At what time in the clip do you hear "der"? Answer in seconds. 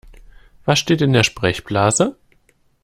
1.13-1.21